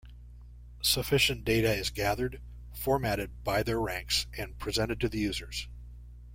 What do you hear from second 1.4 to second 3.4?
data is gathered, formatted